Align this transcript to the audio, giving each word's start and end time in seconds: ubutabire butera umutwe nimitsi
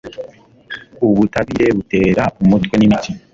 ubutabire 1.07 1.67
butera 1.77 2.23
umutwe 2.43 2.75
nimitsi 2.77 3.11